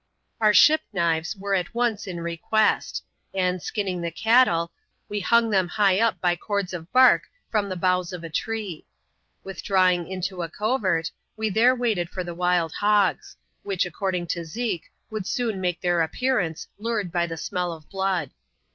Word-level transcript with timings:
Our 0.39 0.51
ship 0.51 0.81
knives 0.93 1.35
were 1.35 1.53
at 1.53 1.75
once 1.75 2.07
in 2.07 2.21
request; 2.21 3.03
and, 3.35 3.61
skinning 3.61 4.01
tbe 4.01 4.15
cattle, 4.15 4.71
we 5.07 5.19
hung 5.19 5.51
them 5.51 5.67
high 5.67 5.99
up 5.99 6.19
by 6.19 6.35
cords 6.35 6.73
of 6.73 6.91
bark 6.91 7.25
from 7.51 7.69
the 7.69 7.75
boughs 7.75 8.11
of 8.11 8.23
a 8.23 8.27
tree. 8.31 8.87
Withdrawing 9.43 10.07
into 10.07 10.41
a 10.41 10.49
covert, 10.49 11.11
we 11.37 11.51
there 11.51 11.75
waited 11.75 12.09
for 12.09 12.23
the 12.23 12.33
wild 12.33 12.73
hogs; 12.73 13.35
which, 13.61 13.85
according 13.85 14.25
to 14.33 14.43
Zeke, 14.43 14.91
would 15.11 15.27
soon 15.27 15.61
make 15.61 15.81
their 15.81 16.01
appearance, 16.01 16.67
lured 16.79 17.11
by 17.11 17.27
the 17.27 17.37
smell 17.37 17.71
of 17.71 17.87
blood. 17.87 18.31